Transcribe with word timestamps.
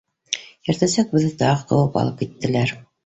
Иртәнсәк 0.71 1.11
беҙҙе 1.17 1.29
тағы 1.41 1.67
ҡыуып 1.73 2.01
алып 2.05 2.17
киттеләр. 2.23 2.75